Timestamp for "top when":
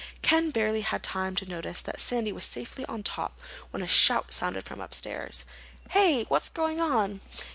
3.03-3.83